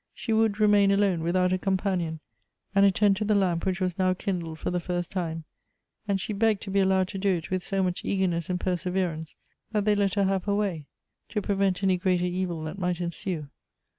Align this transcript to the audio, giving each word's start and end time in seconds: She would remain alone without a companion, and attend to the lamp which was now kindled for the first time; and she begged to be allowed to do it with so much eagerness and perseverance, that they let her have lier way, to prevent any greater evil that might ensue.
She 0.15 0.33
would 0.33 0.59
remain 0.59 0.89
alone 0.89 1.21
without 1.21 1.53
a 1.53 1.59
companion, 1.59 2.21
and 2.73 2.87
attend 2.87 3.17
to 3.17 3.23
the 3.23 3.35
lamp 3.35 3.67
which 3.67 3.79
was 3.79 3.99
now 3.99 4.15
kindled 4.15 4.57
for 4.57 4.71
the 4.71 4.79
first 4.79 5.11
time; 5.11 5.43
and 6.07 6.19
she 6.19 6.33
begged 6.33 6.61
to 6.63 6.71
be 6.71 6.79
allowed 6.79 7.07
to 7.09 7.19
do 7.19 7.35
it 7.35 7.51
with 7.51 7.61
so 7.61 7.83
much 7.83 8.03
eagerness 8.03 8.49
and 8.49 8.59
perseverance, 8.59 9.35
that 9.73 9.85
they 9.85 9.93
let 9.93 10.15
her 10.15 10.23
have 10.23 10.47
lier 10.47 10.55
way, 10.57 10.87
to 11.29 11.39
prevent 11.39 11.83
any 11.83 11.97
greater 11.97 12.25
evil 12.25 12.63
that 12.63 12.79
might 12.79 12.99
ensue. 12.99 13.49